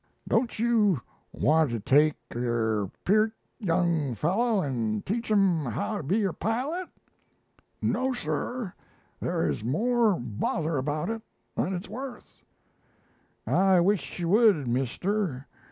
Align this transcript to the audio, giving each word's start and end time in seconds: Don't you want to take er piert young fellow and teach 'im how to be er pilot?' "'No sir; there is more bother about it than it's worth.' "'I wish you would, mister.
Don't 0.27 0.57
you 0.57 0.99
want 1.31 1.69
to 1.69 1.79
take 1.79 2.15
er 2.35 2.89
piert 3.05 3.33
young 3.59 4.15
fellow 4.15 4.59
and 4.63 5.05
teach 5.05 5.29
'im 5.29 5.63
how 5.63 5.97
to 5.97 6.01
be 6.01 6.25
er 6.25 6.33
pilot?' 6.33 6.89
"'No 7.83 8.11
sir; 8.11 8.73
there 9.19 9.47
is 9.47 9.63
more 9.63 10.19
bother 10.19 10.77
about 10.77 11.11
it 11.11 11.21
than 11.53 11.75
it's 11.75 11.87
worth.' 11.87 12.41
"'I 13.45 13.81
wish 13.81 14.17
you 14.17 14.29
would, 14.29 14.67
mister. 14.67 15.45